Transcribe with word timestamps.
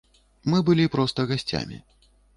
Мы 0.53 0.61
былі 0.71 0.87
проста 0.95 1.27
гасцямі. 1.33 1.77